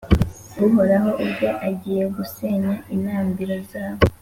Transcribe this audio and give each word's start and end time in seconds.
Uhoraho 0.65 1.09
ubwe 1.23 1.49
agiye 1.69 2.03
gusenya 2.15 2.71
intambiro 2.95 3.55
zabo 3.69 4.03